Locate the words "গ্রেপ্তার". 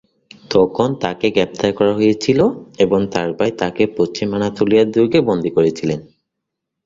1.29-1.71